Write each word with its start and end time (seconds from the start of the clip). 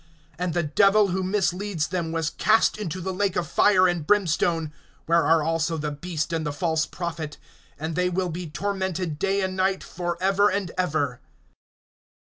(10)And 0.39 0.53
the 0.53 0.63
Devil 0.63 1.09
who 1.09 1.21
misleads 1.21 1.89
them 1.89 2.11
was 2.11 2.31
cast 2.31 2.75
into 2.79 3.01
the 3.01 3.13
lake 3.13 3.35
of 3.35 3.47
fire 3.47 3.87
and 3.87 4.07
brimstone, 4.07 4.73
where 5.05 5.23
are 5.23 5.43
also 5.43 5.77
the 5.77 5.91
beast 5.91 6.33
and 6.33 6.43
the 6.43 6.51
false 6.51 6.87
prophet; 6.87 7.37
and 7.77 7.93
they 7.95 8.09
will 8.09 8.29
be 8.29 8.49
tormented 8.49 9.19
day 9.19 9.41
and 9.41 9.55
night 9.55 9.83
forever 9.83 10.49
and 10.49 10.71
ever. 10.75 11.19